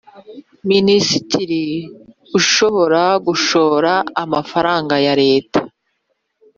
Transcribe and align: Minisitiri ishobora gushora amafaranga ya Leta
Minisitiri 0.71 1.65
ishobora 2.39 3.03
gushora 3.25 3.93
amafaranga 4.23 4.95
ya 5.05 5.13
Leta 5.21 5.59